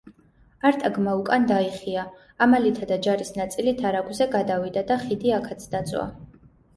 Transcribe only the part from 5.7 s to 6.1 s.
დაწვა.